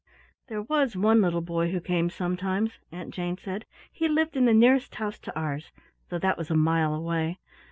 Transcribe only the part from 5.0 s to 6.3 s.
to ours, though